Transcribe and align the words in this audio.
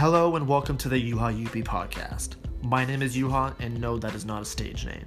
Hello 0.00 0.36
and 0.36 0.48
welcome 0.48 0.78
to 0.78 0.88
the 0.88 0.96
Juha 1.12 1.38
Juppi 1.38 1.62
podcast. 1.62 2.36
My 2.62 2.86
name 2.86 3.02
is 3.02 3.14
Juha, 3.14 3.54
and 3.60 3.78
no, 3.78 3.98
that 3.98 4.14
is 4.14 4.24
not 4.24 4.40
a 4.40 4.46
stage 4.46 4.86
name. 4.86 5.04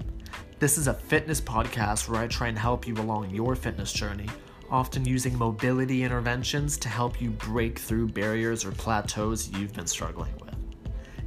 This 0.60 0.78
is 0.78 0.86
a 0.86 0.94
fitness 0.94 1.42
podcast 1.42 2.08
where 2.08 2.22
I 2.22 2.28
try 2.28 2.48
and 2.48 2.60
help 2.60 2.86
you 2.86 2.94
along 2.98 3.32
your 3.32 3.56
fitness 3.56 3.92
journey, 3.92 4.30
often 4.70 5.04
using 5.04 5.36
mobility 5.36 6.04
interventions 6.04 6.78
to 6.78 6.90
help 6.90 7.20
you 7.20 7.32
break 7.32 7.80
through 7.80 8.10
barriers 8.10 8.64
or 8.66 8.72
plateaus 8.72 9.50
you've 9.58 9.74
been 9.74 9.88
struggling 9.88 10.36
with. 10.40 10.54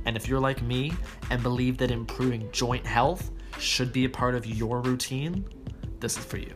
And 0.05 0.17
if 0.17 0.29
you're 0.29 0.39
like 0.39 0.63
me 0.63 0.93
and 1.31 1.43
believe 1.43 1.77
that 1.79 1.91
improving 1.91 2.49
joint 2.53 2.87
health 2.87 3.33
should 3.59 3.93
be 3.93 4.05
a 4.05 4.09
part 4.09 4.37
of 4.37 4.47
your 4.47 4.81
routine, 4.81 5.45
this 5.99 6.17
is 6.17 6.25
for 6.25 6.39
you. 6.39 6.55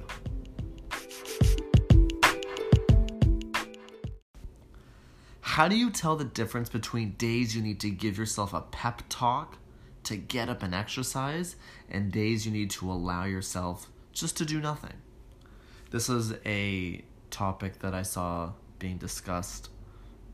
How 5.51 5.67
do 5.67 5.75
you 5.77 5.90
tell 5.90 6.14
the 6.14 6.25
difference 6.25 6.68
between 6.68 7.14
days 7.14 7.57
you 7.57 7.61
need 7.61 7.81
to 7.81 7.91
give 7.91 8.17
yourself 8.17 8.54
a 8.54 8.61
pep 8.61 9.03
talk 9.08 9.58
to 10.04 10.17
get 10.17 10.49
up 10.49 10.63
and 10.63 10.72
exercise 10.72 11.57
and 11.91 12.13
days 12.13 12.46
you 12.46 12.53
need 12.53 12.71
to 12.71 12.89
allow 12.89 13.25
yourself 13.25 13.89
just 14.13 14.36
to 14.36 14.44
do 14.44 14.61
nothing? 14.61 14.93
This 15.91 16.08
is 16.08 16.35
a 16.46 17.03
topic 17.31 17.81
that 17.81 17.94
I 17.94 18.03
saw 18.03 18.53
being 18.79 18.96
discussed 18.99 19.71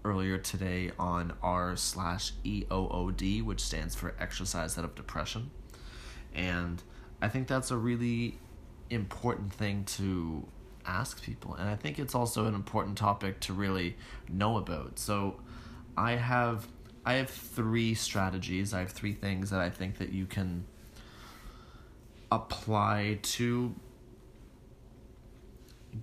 earlier 0.05 0.37
today 0.37 0.91
on 0.99 1.33
r 1.43 1.77
slash 1.77 2.33
EOOD, 2.45 3.43
which 3.43 3.63
stands 3.63 3.95
for 3.95 4.15
exercise 4.21 4.77
out 4.77 4.85
of 4.85 4.95
depression. 4.95 5.51
And 6.35 6.83
I 7.23 7.29
think 7.29 7.49
that's 7.49 7.71
a 7.71 7.79
really 7.79 8.39
important 8.91 9.55
thing 9.55 9.85
to 9.97 10.47
ask 10.87 11.23
people. 11.23 11.55
And 11.55 11.69
I 11.69 11.77
think 11.77 11.99
it's 11.99 12.15
also 12.15 12.47
an 12.47 12.55
important 12.55 12.97
topic 12.97 13.41
to 13.41 13.53
really 13.53 13.97
know 14.29 14.57
about. 14.57 14.99
So 14.99 15.41
I 15.97 16.13
have 16.13 16.69
I 17.05 17.15
have 17.15 17.31
three 17.31 17.95
strategies. 17.95 18.75
I 18.75 18.81
have 18.81 18.91
three 18.91 19.15
things 19.15 19.51
that 19.51 19.61
I 19.61 19.71
think 19.71 19.99
that 19.99 20.13
you 20.13 20.27
can 20.27 20.65
apply 22.33 23.21
to 23.23 23.75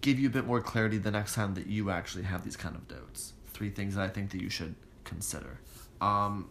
give 0.02 0.18
you 0.18 0.28
a 0.28 0.32
bit 0.32 0.46
more 0.46 0.62
clarity 0.62 0.98
the 0.98 1.12
next 1.12 1.36
time 1.36 1.54
that 1.56 1.68
you 1.68 1.90
actually 1.90 2.24
have 2.24 2.44
these 2.44 2.56
kind 2.56 2.76
of 2.76 2.88
doubts. 2.88 3.34
Three 3.48 3.70
things 3.70 3.96
that 3.96 4.04
I 4.04 4.08
think 4.08 4.32
that 4.32 4.42
you 4.42 4.50
should 4.50 4.76
consider. 5.04 5.60
Um, 6.00 6.50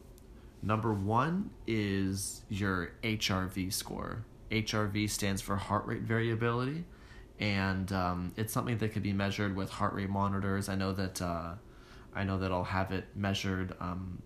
number 0.63 0.93
one 0.93 1.51
is 1.67 2.43
your 2.49 2.93
HRV 3.03 3.73
score. 3.73 4.25
HRV 4.51 5.09
stands 5.09 5.41
for 5.41 5.57
heart 5.57 5.87
rate 5.87 6.03
variability 6.03 6.85
and 7.43 7.91
um, 7.93 8.33
it's 8.37 8.53
something 8.53 8.79
that 8.79 8.93
could 8.93 9.03
be 9.03 9.13
measured 9.13 9.57
with 9.57 9.69
heart 9.69 9.95
rate 9.95 10.09
monitors. 10.09 10.69
I 10.69 10.77
know 10.77 10.93
that 10.93 11.21
uh, 11.21 11.55
I 12.15 12.23
know 12.23 12.39
that 12.39 12.53
I'll 12.53 12.63
have 12.63 12.93
it 12.93 13.05
measured. 13.17 13.75
Um, 13.81 14.23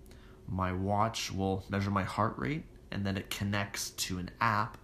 my 0.47 0.71
watch 0.73 1.33
will 1.33 1.65
measure 1.71 1.91
my 1.91 2.03
heart 2.03 2.35
rate, 2.37 2.65
and 2.91 3.07
then 3.07 3.17
it 3.17 3.31
connects 3.31 3.91
to 3.91 4.19
an 4.19 4.31
app, 4.39 4.77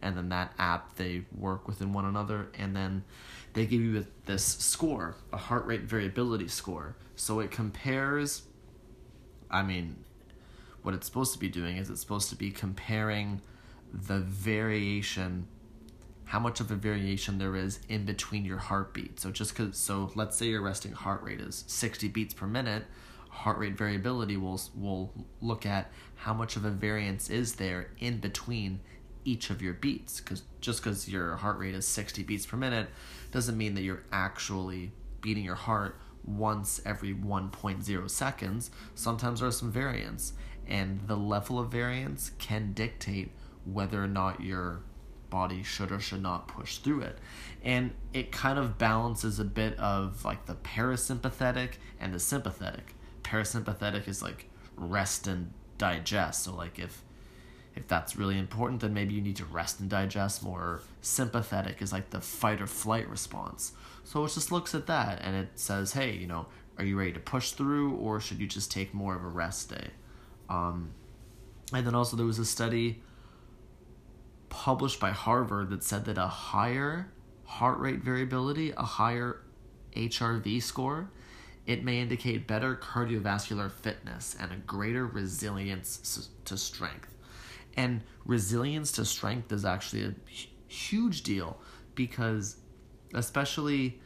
and 0.00 0.16
then 0.16 0.28
that 0.28 0.52
app 0.56 0.94
they 0.94 1.24
work 1.36 1.66
within 1.66 1.92
one 1.92 2.04
another, 2.04 2.48
and 2.56 2.76
then 2.76 3.02
they 3.54 3.66
give 3.66 3.80
you 3.80 4.06
this 4.24 4.44
score, 4.44 5.16
a 5.32 5.36
heart 5.36 5.66
rate 5.66 5.82
variability 5.82 6.46
score. 6.46 6.94
So 7.16 7.40
it 7.40 7.50
compares. 7.50 8.42
I 9.50 9.64
mean, 9.64 9.96
what 10.82 10.94
it's 10.94 11.06
supposed 11.06 11.32
to 11.32 11.40
be 11.40 11.48
doing 11.48 11.76
is 11.76 11.90
it's 11.90 12.00
supposed 12.00 12.30
to 12.30 12.36
be 12.36 12.52
comparing 12.52 13.42
the 13.92 14.20
variation 14.20 15.48
how 16.30 16.38
much 16.38 16.60
of 16.60 16.70
a 16.70 16.76
variation 16.76 17.38
there 17.38 17.56
is 17.56 17.80
in 17.88 18.04
between 18.04 18.44
your 18.44 18.58
heartbeat. 18.58 19.18
So 19.18 19.32
just 19.32 19.56
cuz 19.56 19.76
so 19.76 20.12
let's 20.14 20.36
say 20.36 20.46
your 20.46 20.62
resting 20.62 20.92
heart 20.92 21.24
rate 21.24 21.40
is 21.40 21.64
60 21.66 22.06
beats 22.06 22.32
per 22.32 22.46
minute, 22.46 22.84
heart 23.30 23.58
rate 23.58 23.76
variability 23.76 24.36
will 24.36 24.60
will 24.76 25.12
look 25.40 25.66
at 25.66 25.90
how 26.14 26.32
much 26.32 26.54
of 26.54 26.64
a 26.64 26.70
variance 26.70 27.28
is 27.30 27.56
there 27.56 27.90
in 27.98 28.18
between 28.18 28.78
each 29.24 29.50
of 29.50 29.60
your 29.60 29.74
beats 29.74 30.20
cuz 30.20 30.44
just 30.60 30.84
cuz 30.84 31.08
your 31.08 31.34
heart 31.34 31.58
rate 31.58 31.74
is 31.74 31.84
60 31.88 32.22
beats 32.22 32.46
per 32.46 32.56
minute 32.56 32.90
doesn't 33.32 33.58
mean 33.58 33.74
that 33.74 33.82
you're 33.82 34.04
actually 34.12 34.92
beating 35.20 35.42
your 35.42 35.56
heart 35.56 35.98
once 36.24 36.80
every 36.86 37.12
1.0 37.12 38.08
seconds. 38.08 38.70
Sometimes 38.94 39.40
there's 39.40 39.56
some 39.56 39.72
variance 39.72 40.34
and 40.64 41.08
the 41.08 41.16
level 41.16 41.58
of 41.58 41.72
variance 41.72 42.30
can 42.38 42.72
dictate 42.72 43.32
whether 43.64 44.00
or 44.00 44.06
not 44.06 44.40
you're 44.40 44.82
body 45.30 45.62
should 45.62 45.92
or 45.92 46.00
should 46.00 46.22
not 46.22 46.48
push 46.48 46.78
through 46.78 47.02
it. 47.02 47.18
And 47.62 47.92
it 48.12 48.32
kind 48.32 48.58
of 48.58 48.78
balances 48.78 49.38
a 49.38 49.44
bit 49.44 49.78
of 49.78 50.24
like 50.24 50.46
the 50.46 50.54
parasympathetic 50.54 51.74
and 51.98 52.12
the 52.12 52.20
sympathetic. 52.20 52.94
Parasympathetic 53.22 54.08
is 54.08 54.22
like 54.22 54.48
rest 54.76 55.26
and 55.26 55.52
digest. 55.78 56.44
So 56.44 56.54
like 56.54 56.78
if 56.78 57.02
if 57.76 57.86
that's 57.86 58.16
really 58.16 58.36
important, 58.36 58.80
then 58.80 58.92
maybe 58.92 59.14
you 59.14 59.20
need 59.20 59.36
to 59.36 59.44
rest 59.44 59.80
and 59.80 59.88
digest 59.88 60.42
more. 60.42 60.82
Sympathetic 61.02 61.80
is 61.80 61.92
like 61.92 62.10
the 62.10 62.20
fight 62.20 62.60
or 62.60 62.66
flight 62.66 63.08
response. 63.08 63.72
So 64.02 64.24
it 64.24 64.32
just 64.32 64.50
looks 64.50 64.74
at 64.74 64.86
that 64.88 65.20
and 65.22 65.36
it 65.36 65.50
says, 65.54 65.92
hey, 65.92 66.12
you 66.12 66.26
know, 66.26 66.46
are 66.78 66.84
you 66.84 66.98
ready 66.98 67.12
to 67.12 67.20
push 67.20 67.52
through 67.52 67.94
or 67.94 68.20
should 68.20 68.40
you 68.40 68.46
just 68.46 68.72
take 68.72 68.92
more 68.92 69.14
of 69.14 69.22
a 69.22 69.28
rest 69.28 69.70
day? 69.70 69.90
Um, 70.48 70.90
and 71.72 71.86
then 71.86 71.94
also 71.94 72.16
there 72.16 72.26
was 72.26 72.40
a 72.40 72.44
study 72.44 73.02
published 74.50 75.00
by 75.00 75.10
Harvard 75.10 75.70
that 75.70 75.82
said 75.82 76.04
that 76.04 76.18
a 76.18 76.26
higher 76.26 77.10
heart 77.44 77.78
rate 77.78 78.00
variability, 78.00 78.72
a 78.76 78.82
higher 78.82 79.40
HRV 79.96 80.62
score, 80.62 81.10
it 81.66 81.84
may 81.84 82.00
indicate 82.00 82.46
better 82.46 82.76
cardiovascular 82.76 83.70
fitness 83.70 84.36
and 84.38 84.52
a 84.52 84.56
greater 84.56 85.06
resilience 85.06 86.28
to 86.44 86.56
strength. 86.56 87.14
And 87.76 88.02
resilience 88.24 88.92
to 88.92 89.04
strength 89.04 89.52
is 89.52 89.64
actually 89.64 90.04
a 90.04 90.14
huge 90.66 91.22
deal 91.22 91.58
because, 91.94 92.56
especially 93.14 94.00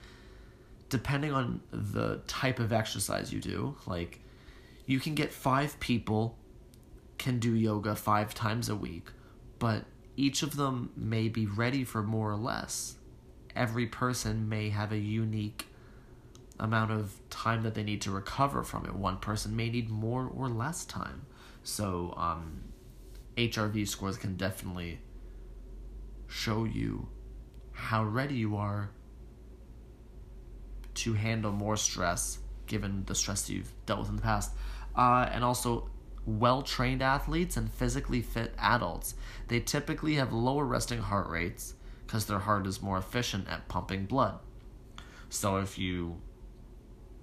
depending 0.88 1.32
on 1.32 1.60
the 1.70 2.20
type 2.26 2.58
of 2.58 2.72
exercise 2.72 3.32
you 3.32 3.40
do, 3.40 3.76
like 3.86 4.20
you 4.86 5.00
can 5.00 5.14
get 5.14 5.32
five 5.32 5.80
people 5.80 6.38
can 7.18 7.38
do 7.38 7.54
yoga 7.54 7.96
five 7.96 8.34
times 8.34 8.68
a 8.68 8.76
week, 8.76 9.08
but 9.58 9.84
each 10.16 10.42
of 10.42 10.56
them 10.56 10.90
may 10.96 11.28
be 11.28 11.46
ready 11.46 11.84
for 11.84 12.02
more 12.02 12.30
or 12.30 12.36
less. 12.36 12.96
Every 13.54 13.86
person 13.86 14.48
may 14.48 14.70
have 14.70 14.92
a 14.92 14.98
unique 14.98 15.66
amount 16.58 16.92
of 16.92 17.12
time 17.30 17.62
that 17.62 17.74
they 17.74 17.82
need 17.82 18.00
to 18.02 18.10
recover 18.10 18.62
from 18.62 18.84
it. 18.86 18.94
One 18.94 19.18
person 19.18 19.56
may 19.56 19.70
need 19.70 19.90
more 19.90 20.30
or 20.34 20.48
less 20.48 20.84
time. 20.84 21.26
So, 21.62 22.14
um, 22.16 22.62
HRV 23.36 23.88
scores 23.88 24.16
can 24.16 24.36
definitely 24.36 25.00
show 26.28 26.64
you 26.64 27.08
how 27.72 28.04
ready 28.04 28.36
you 28.36 28.56
are 28.56 28.90
to 30.94 31.14
handle 31.14 31.50
more 31.50 31.76
stress 31.76 32.38
given 32.66 33.04
the 33.06 33.14
stress 33.14 33.50
you've 33.50 33.72
dealt 33.86 34.00
with 34.00 34.08
in 34.10 34.16
the 34.16 34.22
past. 34.22 34.52
Uh, 34.96 35.28
and 35.32 35.42
also, 35.42 35.88
well 36.26 36.62
trained 36.62 37.02
athletes 37.02 37.56
and 37.56 37.70
physically 37.70 38.22
fit 38.22 38.54
adults. 38.58 39.14
They 39.48 39.60
typically 39.60 40.14
have 40.14 40.32
lower 40.32 40.64
resting 40.64 41.00
heart 41.00 41.28
rates 41.28 41.74
because 42.06 42.26
their 42.26 42.38
heart 42.40 42.66
is 42.66 42.82
more 42.82 42.98
efficient 42.98 43.48
at 43.48 43.68
pumping 43.68 44.06
blood. 44.06 44.38
So 45.28 45.56
if 45.56 45.78
you 45.78 46.20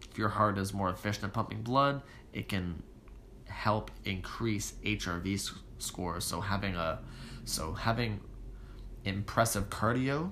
if 0.09 0.17
your 0.17 0.29
heart 0.29 0.57
is 0.57 0.73
more 0.73 0.89
efficient 0.89 1.25
at 1.25 1.33
pumping 1.33 1.61
blood, 1.61 2.01
it 2.33 2.49
can 2.49 2.83
help 3.45 3.91
increase 4.05 4.73
HRV 4.83 5.51
scores. 5.79 6.25
So 6.25 6.41
having 6.41 6.75
a 6.75 6.99
so 7.45 7.73
having 7.73 8.19
impressive 9.05 9.69
cardio 9.69 10.31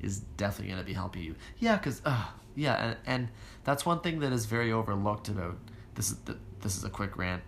is 0.00 0.20
definitely 0.20 0.72
going 0.72 0.82
to 0.82 0.86
be 0.86 0.94
helping 0.94 1.22
you. 1.22 1.34
Yeah, 1.58 1.78
cuz 1.78 2.02
uh 2.04 2.24
yeah, 2.54 2.74
and, 2.74 2.96
and 3.06 3.28
that's 3.62 3.86
one 3.86 4.00
thing 4.00 4.18
that 4.20 4.32
is 4.32 4.46
very 4.46 4.72
overlooked 4.72 5.28
about 5.28 5.58
this 5.98 6.12
is 6.12 6.18
the, 6.18 6.38
this 6.60 6.76
is 6.76 6.84
a 6.84 6.88
quick 6.88 7.18
rant. 7.18 7.42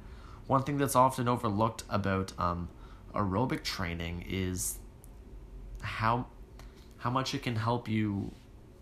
One 0.49 0.65
thing 0.65 0.77
that's 0.77 0.97
often 0.97 1.29
overlooked 1.29 1.85
about 1.89 2.33
um, 2.37 2.69
aerobic 3.15 3.63
training 3.63 4.27
is 4.29 4.79
how 5.81 6.27
how 6.99 7.11
much 7.11 7.33
it 7.33 7.45
can 7.45 7.57
help 7.57 7.89
you 7.89 8.33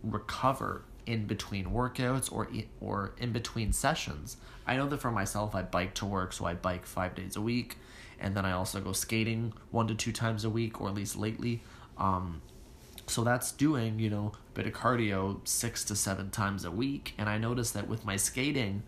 recover 0.02 0.84
in 1.04 1.26
between 1.26 1.66
workouts 1.66 2.32
or 2.32 2.48
or 2.80 3.14
in 3.18 3.32
between 3.32 3.72
sessions. 3.74 4.38
I 4.66 4.76
know 4.76 4.88
that 4.88 4.98
for 5.02 5.10
myself, 5.10 5.54
I 5.54 5.62
bike 5.62 5.94
to 5.96 6.06
work, 6.06 6.32
so 6.32 6.46
I 6.46 6.54
bike 6.54 6.86
five 6.86 7.14
days 7.14 7.36
a 7.36 7.42
week, 7.42 7.76
and 8.18 8.34
then 8.34 8.46
I 8.46 8.52
also 8.52 8.80
go 8.80 8.92
skating 8.92 9.52
one 9.70 9.86
to 9.88 9.94
two 9.94 10.12
times 10.12 10.44
a 10.44 10.50
week, 10.50 10.80
or 10.80 10.88
at 10.88 10.94
least 10.94 11.14
lately. 11.14 11.62
Um, 11.98 12.40
so 13.06 13.22
that's 13.22 13.52
doing 13.52 13.98
you 13.98 14.08
know 14.08 14.32
a 14.34 14.54
bit 14.54 14.66
of 14.66 14.72
cardio 14.72 15.46
six 15.46 15.84
to 15.84 15.94
seven 15.94 16.30
times 16.30 16.64
a 16.64 16.70
week, 16.70 17.12
and 17.18 17.28
I 17.28 17.36
noticed 17.36 17.74
that 17.74 17.86
with 17.86 18.06
my 18.06 18.16
skating, 18.16 18.82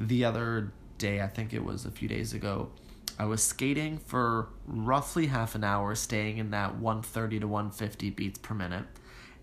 the 0.00 0.24
other 0.24 0.72
day, 0.98 1.20
I 1.20 1.28
think 1.28 1.52
it 1.52 1.62
was 1.62 1.84
a 1.84 1.90
few 1.90 2.08
days 2.08 2.32
ago, 2.32 2.70
I 3.18 3.26
was 3.26 3.42
skating 3.42 3.98
for 3.98 4.48
roughly 4.66 5.26
half 5.26 5.54
an 5.54 5.62
hour, 5.62 5.94
staying 5.94 6.38
in 6.38 6.50
that 6.52 6.76
130 6.76 7.40
to 7.40 7.46
150 7.46 8.10
beats 8.10 8.38
per 8.38 8.54
minute. 8.54 8.86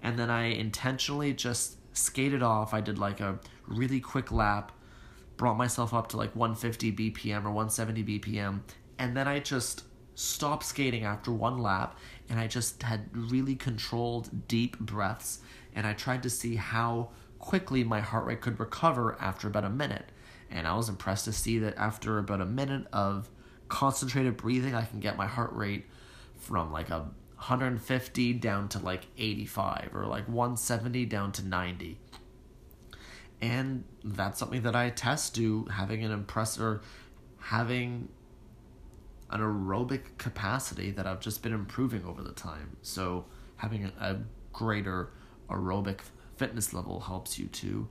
And 0.01 0.17
then 0.17 0.31
I 0.31 0.45
intentionally 0.45 1.33
just 1.33 1.77
skated 1.95 2.41
off. 2.41 2.73
I 2.73 2.81
did 2.81 2.97
like 2.97 3.19
a 3.19 3.39
really 3.67 3.99
quick 3.99 4.31
lap, 4.31 4.71
brought 5.37 5.57
myself 5.57 5.93
up 5.93 6.07
to 6.09 6.17
like 6.17 6.35
150 6.35 6.91
BPM 6.91 7.45
or 7.45 7.51
170 7.51 8.03
BPM, 8.03 8.61
and 8.97 9.15
then 9.15 9.27
I 9.27 9.39
just 9.39 9.83
stopped 10.15 10.65
skating 10.65 11.03
after 11.03 11.31
one 11.31 11.59
lap 11.59 11.95
and 12.27 12.39
I 12.39 12.47
just 12.47 12.81
had 12.81 13.07
really 13.13 13.55
controlled 13.55 14.47
deep 14.47 14.79
breaths 14.79 15.41
and 15.75 15.85
I 15.85 15.93
tried 15.93 16.23
to 16.23 16.29
see 16.31 16.55
how 16.55 17.11
quickly 17.39 17.83
my 17.83 17.99
heart 17.99 18.25
rate 18.25 18.41
could 18.41 18.59
recover 18.59 19.17
after 19.19 19.47
about 19.47 19.63
a 19.63 19.69
minute. 19.69 20.05
And 20.49 20.67
I 20.67 20.75
was 20.75 20.89
impressed 20.89 21.25
to 21.25 21.33
see 21.33 21.59
that 21.59 21.75
after 21.77 22.19
about 22.19 22.41
a 22.41 22.45
minute 22.45 22.87
of 22.93 23.29
concentrated 23.67 24.37
breathing, 24.37 24.73
I 24.73 24.83
can 24.83 24.99
get 24.99 25.17
my 25.17 25.27
heart 25.27 25.53
rate 25.53 25.85
from 26.35 26.71
like 26.71 26.89
a 26.89 26.99
150 27.35 28.33
down 28.33 28.69
to 28.69 28.79
like 28.79 29.07
85 29.17 29.91
or 29.93 30.05
like 30.05 30.27
170 30.27 31.05
down 31.05 31.31
to 31.33 31.45
90 31.45 31.99
and 33.41 33.83
that's 34.03 34.39
something 34.39 34.63
that 34.63 34.75
I 34.75 34.85
attest 34.85 35.35
to 35.35 35.65
having 35.65 36.03
an 36.03 36.11
impressor 36.11 36.81
having 37.39 38.09
an 39.29 39.41
aerobic 39.41 40.17
capacity 40.17 40.91
that 40.91 41.05
I've 41.05 41.19
just 41.19 41.43
been 41.43 41.53
improving 41.53 42.05
over 42.05 42.23
the 42.23 42.31
time. 42.31 42.77
So 42.81 43.25
having 43.57 43.85
a, 43.85 43.91
a 43.99 44.17
greater 44.53 45.11
aerobic 45.49 45.99
fitness 46.37 46.73
level 46.73 47.01
helps 47.01 47.37
you 47.37 47.47
to 47.47 47.87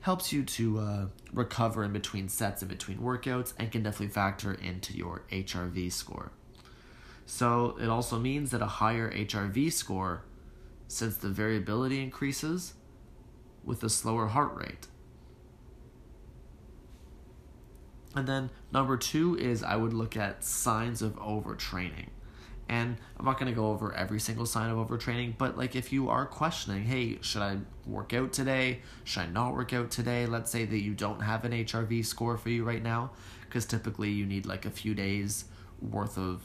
helps 0.00 0.32
you 0.32 0.44
to 0.44 0.78
uh, 0.78 1.06
recover 1.32 1.82
in 1.82 1.92
between 1.92 2.28
sets 2.28 2.62
and 2.62 2.68
between 2.68 2.98
workouts 2.98 3.54
and 3.58 3.72
can 3.72 3.82
definitely 3.82 4.06
factor 4.06 4.54
into 4.54 4.96
your 4.96 5.22
HRV 5.32 5.90
score. 5.90 6.30
So 7.24 7.76
it 7.80 7.88
also 7.88 8.18
means 8.18 8.52
that 8.52 8.62
a 8.62 8.66
higher 8.66 9.10
HRV 9.10 9.72
score, 9.72 10.22
since 10.86 11.16
the 11.16 11.28
variability 11.28 12.00
increases 12.00 12.74
with 13.64 13.82
a 13.82 13.90
slower 13.90 14.28
heart 14.28 14.54
rate. 14.54 14.86
And 18.14 18.28
then 18.28 18.50
number 18.72 18.96
two 18.96 19.36
is 19.36 19.62
I 19.62 19.74
would 19.74 19.92
look 19.92 20.16
at 20.16 20.44
signs 20.44 21.02
of 21.02 21.16
overtraining. 21.16 22.10
And 22.68 22.96
I'm 23.16 23.24
not 23.24 23.38
going 23.38 23.50
to 23.50 23.54
go 23.54 23.70
over 23.70 23.94
every 23.94 24.18
single 24.18 24.44
sign 24.44 24.70
of 24.70 24.76
overtraining, 24.76 25.38
but 25.38 25.56
like 25.56 25.76
if 25.76 25.92
you 25.92 26.08
are 26.08 26.26
questioning, 26.26 26.84
hey, 26.84 27.18
should 27.20 27.42
I 27.42 27.58
work 27.86 28.12
out 28.12 28.32
today? 28.32 28.80
Should 29.04 29.20
I 29.20 29.26
not 29.26 29.54
work 29.54 29.72
out 29.72 29.90
today? 29.90 30.26
Let's 30.26 30.50
say 30.50 30.64
that 30.64 30.80
you 30.80 30.92
don't 30.92 31.20
have 31.20 31.44
an 31.44 31.52
HRV 31.52 32.04
score 32.04 32.36
for 32.36 32.48
you 32.48 32.64
right 32.64 32.82
now, 32.82 33.12
because 33.42 33.66
typically 33.66 34.10
you 34.10 34.26
need 34.26 34.46
like 34.46 34.64
a 34.64 34.70
few 34.70 34.94
days 34.94 35.44
worth 35.80 36.18
of 36.18 36.42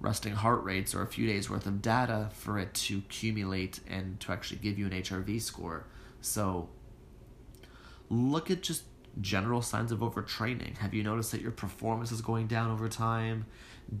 resting 0.00 0.32
heart 0.32 0.62
rates 0.64 0.94
or 0.94 1.02
a 1.02 1.06
few 1.06 1.26
days 1.26 1.50
worth 1.50 1.66
of 1.66 1.82
data 1.82 2.30
for 2.32 2.58
it 2.58 2.72
to 2.74 2.98
accumulate 2.98 3.80
and 3.88 4.18
to 4.20 4.32
actually 4.32 4.58
give 4.58 4.78
you 4.78 4.86
an 4.86 4.92
HRV 4.92 5.40
score. 5.42 5.86
So 6.20 6.68
look 8.08 8.50
at 8.50 8.62
just 8.62 8.84
general 9.20 9.62
signs 9.62 9.92
of 9.92 10.00
overtraining. 10.00 10.78
Have 10.78 10.94
you 10.94 11.02
noticed 11.02 11.32
that 11.32 11.40
your 11.40 11.50
performance 11.50 12.12
is 12.12 12.20
going 12.20 12.46
down 12.46 12.70
over 12.70 12.88
time? 12.88 13.46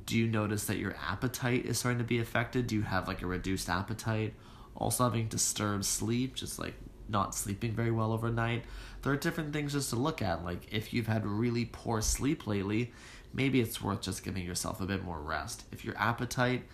Do 0.04 0.18
you 0.18 0.26
notice 0.26 0.64
that 0.64 0.78
your 0.78 0.96
appetite 1.08 1.64
is 1.64 1.78
starting 1.78 1.98
to 1.98 2.04
be 2.04 2.18
affected? 2.18 2.66
Do 2.66 2.74
you 2.74 2.82
have 2.82 3.06
like 3.06 3.22
a 3.22 3.26
reduced 3.26 3.68
appetite? 3.68 4.34
Also 4.74 5.04
having 5.04 5.28
disturbed 5.28 5.84
sleep, 5.84 6.34
just 6.34 6.58
like 6.58 6.74
not 7.08 7.34
sleeping 7.34 7.72
very 7.72 7.90
well 7.90 8.12
overnight. 8.12 8.64
There 9.02 9.12
are 9.12 9.16
different 9.16 9.52
things 9.52 9.72
just 9.72 9.90
to 9.90 9.96
look 9.96 10.20
at. 10.22 10.44
Like 10.44 10.72
if 10.72 10.92
you've 10.92 11.06
had 11.06 11.24
really 11.24 11.66
poor 11.66 12.02
sleep 12.02 12.46
lately, 12.46 12.92
maybe 13.32 13.60
it's 13.60 13.80
worth 13.80 14.02
just 14.02 14.24
giving 14.24 14.44
yourself 14.44 14.80
a 14.80 14.86
bit 14.86 15.04
more 15.04 15.20
rest. 15.20 15.64
If 15.70 15.84
your 15.84 15.96
appetite, 15.96 16.64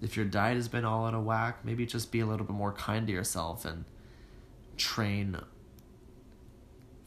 if 0.00 0.16
your 0.16 0.26
diet 0.26 0.56
has 0.56 0.68
been 0.68 0.84
all 0.84 1.06
out 1.06 1.14
of 1.14 1.24
whack, 1.24 1.64
maybe 1.64 1.84
just 1.84 2.12
be 2.12 2.20
a 2.20 2.26
little 2.26 2.46
bit 2.46 2.54
more 2.54 2.72
kind 2.72 3.06
to 3.06 3.12
yourself 3.12 3.64
and 3.64 3.84
train 4.76 5.36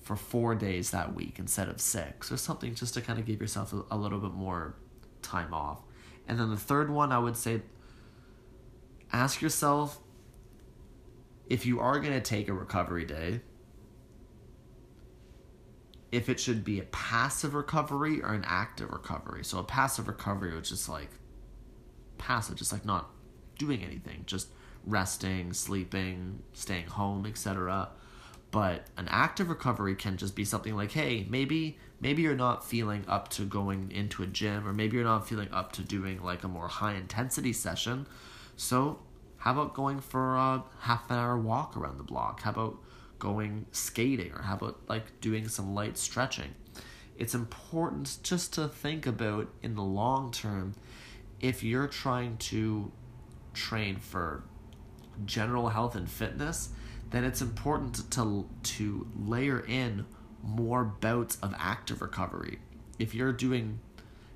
for 0.04 0.16
four 0.16 0.54
days 0.54 0.92
that 0.92 1.16
week 1.16 1.40
instead 1.40 1.68
of 1.68 1.82
six 1.82 2.32
or 2.32 2.38
something 2.38 2.76
just 2.76 2.94
to 2.94 3.02
kind 3.02 3.18
of 3.18 3.26
give 3.26 3.42
yourself 3.42 3.74
a, 3.74 3.84
a 3.90 3.98
little 3.98 4.20
bit 4.20 4.34
more 4.34 4.76
time 5.26 5.54
off. 5.54 5.82
And 6.28 6.40
then 6.40 6.50
the 6.50 6.58
third 6.58 6.90
one, 6.90 7.12
I 7.12 7.20
would 7.20 7.38
say 7.38 7.62
ask 9.12 9.42
yourself 9.42 10.00
if 11.48 11.66
you 11.66 11.80
are 11.80 12.00
going 12.00 12.14
to 12.14 12.22
take 12.22 12.48
a 12.48 12.54
recovery 12.54 13.06
day, 13.06 13.42
if 16.12 16.30
it 16.30 16.40
should 16.40 16.64
be 16.64 16.80
a 16.80 16.84
passive 16.84 17.54
recovery 17.54 18.22
or 18.22 18.34
an 18.34 18.46
active 18.48 18.90
recovery. 18.90 19.44
So 19.44 19.60
a 19.60 19.64
passive 19.64 20.08
recovery, 20.08 20.56
which 20.56 20.72
is 20.72 20.88
like 20.90 21.10
passive, 22.18 22.56
just 22.56 22.72
like 22.72 22.86
not 22.86 23.10
doing 23.60 23.84
anything, 23.84 24.24
just 24.26 24.48
resting, 24.86 25.54
sleeping, 25.54 26.42
staying 26.54 26.88
home, 26.88 27.26
etc. 27.26 27.90
But 28.52 28.88
an 28.98 29.08
active 29.10 29.50
recovery 29.50 29.96
can 29.96 30.18
just 30.18 30.36
be 30.36 30.46
something 30.46 30.76
like, 30.76 30.92
hey, 30.92 31.28
maybe 31.30 31.78
maybe 32.06 32.22
you're 32.22 32.36
not 32.36 32.64
feeling 32.64 33.04
up 33.08 33.30
to 33.30 33.42
going 33.42 33.92
into 33.92 34.22
a 34.22 34.28
gym 34.28 34.68
or 34.68 34.72
maybe 34.72 34.96
you're 34.96 35.04
not 35.04 35.28
feeling 35.28 35.52
up 35.52 35.72
to 35.72 35.82
doing 35.82 36.22
like 36.22 36.44
a 36.44 36.48
more 36.48 36.68
high 36.68 36.94
intensity 36.94 37.52
session. 37.52 38.06
So, 38.56 39.00
how 39.38 39.54
about 39.54 39.74
going 39.74 40.00
for 40.02 40.36
a 40.36 40.64
half 40.82 41.10
an 41.10 41.18
hour 41.18 41.36
walk 41.36 41.76
around 41.76 41.98
the 41.98 42.04
block? 42.04 42.42
How 42.42 42.52
about 42.52 42.78
going 43.18 43.66
skating 43.72 44.32
or 44.34 44.44
how 44.44 44.54
about 44.54 44.82
like 44.88 45.20
doing 45.20 45.48
some 45.48 45.74
light 45.74 45.98
stretching? 45.98 46.54
It's 47.18 47.34
important 47.34 48.20
just 48.22 48.54
to 48.54 48.68
think 48.68 49.08
about 49.08 49.48
in 49.64 49.74
the 49.74 49.82
long 49.82 50.32
term 50.32 50.76
if 51.42 51.64
you're 51.64 51.88
trying 51.88 52.38
to 52.54 52.92
train 53.56 53.98
for 53.98 54.44
general 55.26 55.70
health 55.70 55.96
and 55.96 56.08
fitness 56.08 56.70
then 57.10 57.24
it's 57.24 57.42
important 57.42 58.12
to 58.12 58.48
to 58.62 59.08
layer 59.18 59.66
in 59.66 60.06
more 60.46 60.84
bouts 60.84 61.38
of 61.42 61.54
active 61.58 62.02
recovery. 62.02 62.60
If 63.00 63.14
you're 63.16 63.34
doing 63.34 63.80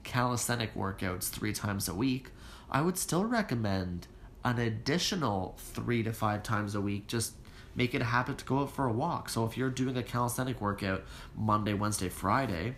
calisthenic 0.04 0.74
workouts 0.76 1.30
3 1.30 1.54
times 1.54 1.88
a 1.88 1.94
week, 1.94 2.32
I 2.72 2.82
would 2.82 2.98
still 2.98 3.26
recommend 3.26 4.08
an 4.44 4.58
additional 4.60 5.56
3 5.58 6.04
to 6.04 6.14
5 6.14 6.44
times 6.44 6.76
a 6.76 6.82
week 6.82 7.08
just 7.08 7.34
make 7.76 7.94
it 7.94 8.02
a 8.02 8.06
habit 8.06 8.38
to 8.40 8.46
go 8.46 8.60
out 8.60 8.72
for 8.72 8.88
a 8.88 8.92
walk. 8.92 9.30
So 9.30 9.46
if 9.46 9.56
you're 9.56 9.70
doing 9.70 9.96
a 9.98 10.04
calisthenic 10.04 10.60
workout 10.60 11.04
Monday, 11.36 11.74
Wednesday, 11.74 12.10
Friday, 12.10 12.76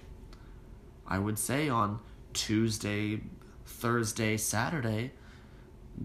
I 1.08 1.18
would 1.18 1.40
say 1.40 1.70
on 1.70 2.00
Tuesday, 2.34 3.22
Thursday, 3.66 4.38
Saturday, 4.38 5.12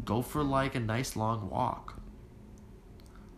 go 0.04 0.22
for 0.22 0.42
like 0.42 0.74
a 0.74 0.80
nice 0.80 1.16
long 1.16 1.50
walk 1.50 2.00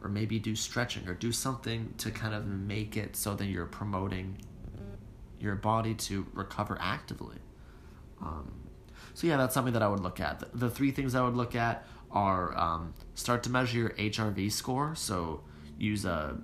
or 0.02 0.08
maybe 0.08 0.38
do 0.38 0.54
stretching 0.54 1.08
or 1.08 1.14
do 1.14 1.32
something 1.32 1.92
to 1.98 2.10
kind 2.10 2.34
of 2.34 2.46
make 2.46 2.96
it 2.96 3.16
so 3.16 3.34
that 3.34 3.46
you're 3.46 3.66
promoting 3.66 4.38
your 5.40 5.54
body 5.54 5.94
to 5.94 6.26
recover 6.32 6.76
actively. 6.80 7.36
Um, 8.20 8.52
so 9.14 9.26
yeah, 9.26 9.36
that's 9.36 9.54
something 9.54 9.72
that 9.72 9.82
I 9.82 9.88
would 9.88 10.00
look 10.00 10.20
at. 10.20 10.40
The, 10.40 10.48
the 10.54 10.70
three 10.70 10.90
things 10.90 11.14
I 11.14 11.22
would 11.22 11.34
look 11.34 11.54
at 11.54 11.86
are 12.10 12.56
um, 12.56 12.94
start 13.14 13.42
to 13.44 13.50
measure 13.50 13.78
your 13.78 13.90
HRV 13.90 14.50
score. 14.52 14.94
So 14.94 15.42
use 15.78 16.04
a 16.04 16.38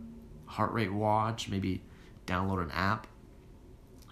heart 0.47 0.73
rate 0.73 0.93
watch, 0.93 1.49
maybe 1.49 1.83
download 2.27 2.63
an 2.63 2.71
app. 2.73 3.07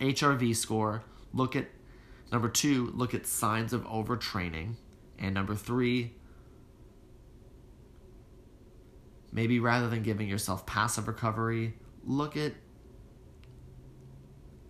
HRV 0.00 0.56
score. 0.56 1.02
Look 1.32 1.54
at 1.54 1.66
number 2.30 2.48
two. 2.48 2.92
Look 2.94 3.14
at 3.14 3.26
signs 3.26 3.72
of 3.72 3.84
overtraining, 3.84 4.74
and 5.18 5.34
number 5.34 5.54
three 5.54 6.12
Maybe 9.32 9.58
rather 9.58 9.88
than 9.88 10.02
giving 10.02 10.28
yourself 10.28 10.66
passive 10.66 11.08
recovery, 11.08 11.74
look 12.04 12.36
at 12.36 12.52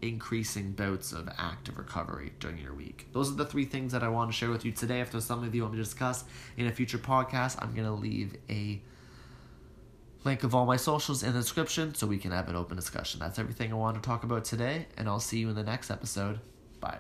increasing 0.00 0.73
bouts 0.73 1.12
of 1.12 1.28
active 1.38 1.78
recovery 1.78 2.33
during 2.40 2.59
your 2.59 2.75
week. 2.75 3.07
Those 3.12 3.31
are 3.31 3.35
the 3.35 3.45
three 3.45 3.64
things 3.64 3.92
that 3.92 4.02
I 4.02 4.09
want 4.09 4.31
to 4.31 4.37
share 4.37 4.50
with 4.50 4.64
you 4.64 4.73
today. 4.73 5.00
If 5.00 5.12
there's 5.12 5.25
something 5.25 5.50
that 5.50 5.57
you 5.57 5.62
want 5.62 5.75
me 5.75 5.78
to 5.78 5.85
discuss 5.85 6.25
in 6.57 6.66
a 6.66 6.73
future 6.73 6.99
podcast, 6.99 7.57
I'm 7.61 7.75
going 7.75 7.87
to 7.87 7.92
leave 7.92 8.37
a 8.50 8.81
link 10.25 10.42
of 10.45 10.54
all 10.54 10.66
my 10.66 10.76
socials 10.76 11.23
in 11.23 11.33
the 11.33 11.40
description 11.40 11.95
so 11.95 12.07
we 12.07 12.19
can 12.19 12.31
have 12.33 12.49
an 12.49 12.57
open 12.57 12.76
discussion. 12.76 13.21
That's 13.21 13.38
everything 13.38 13.73
I 13.73 13.76
want 13.76 14.00
to 14.00 14.07
talk 14.07 14.25
about 14.25 14.45
today, 14.45 14.87
and 14.97 15.09
I'll 15.09 15.21
see 15.21 15.38
you 15.38 15.49
in 15.49 15.54
the 15.54 15.64
next 15.64 15.90
episode. 15.90 16.40
Bye. 16.81 16.99